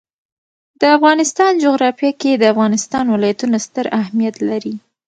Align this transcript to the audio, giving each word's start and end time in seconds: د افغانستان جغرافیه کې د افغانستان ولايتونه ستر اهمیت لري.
د 0.79 0.81
افغانستان 0.97 1.51
جغرافیه 1.63 2.11
کې 2.21 2.31
د 2.37 2.43
افغانستان 2.53 3.05
ولايتونه 3.13 3.57
ستر 3.65 3.85
اهمیت 4.01 4.35
لري. 4.49 4.73